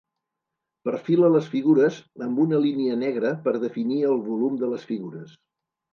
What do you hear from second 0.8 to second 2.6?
Perfila les figures amb